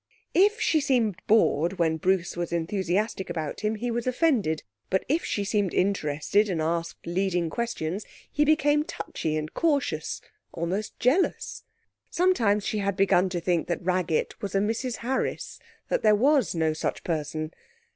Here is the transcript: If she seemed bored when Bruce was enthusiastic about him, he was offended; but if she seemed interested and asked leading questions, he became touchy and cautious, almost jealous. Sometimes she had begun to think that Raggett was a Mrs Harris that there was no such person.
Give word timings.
If 0.33 0.59
she 0.59 0.81
seemed 0.81 1.21
bored 1.27 1.73
when 1.77 1.97
Bruce 1.97 2.35
was 2.35 2.51
enthusiastic 2.51 3.29
about 3.29 3.59
him, 3.59 3.75
he 3.75 3.91
was 3.91 4.07
offended; 4.07 4.63
but 4.89 5.05
if 5.07 5.23
she 5.23 5.43
seemed 5.43 5.75
interested 5.75 6.49
and 6.49 6.59
asked 6.59 7.05
leading 7.05 7.51
questions, 7.51 8.03
he 8.31 8.43
became 8.43 8.83
touchy 8.83 9.37
and 9.37 9.53
cautious, 9.53 10.19
almost 10.53 10.99
jealous. 10.99 11.65
Sometimes 12.09 12.65
she 12.65 12.79
had 12.79 12.95
begun 12.97 13.29
to 13.29 13.39
think 13.39 13.67
that 13.67 13.83
Raggett 13.85 14.41
was 14.41 14.55
a 14.55 14.59
Mrs 14.59 14.95
Harris 15.05 15.59
that 15.89 16.01
there 16.01 16.15
was 16.15 16.55
no 16.55 16.73
such 16.73 17.03
person. 17.03 17.53